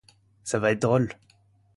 Ça 0.43 0.57
va 0.57 0.71
être 0.71 0.81
drôle! 0.81 1.09